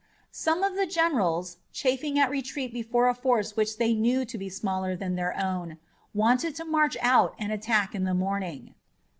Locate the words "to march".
6.55-6.97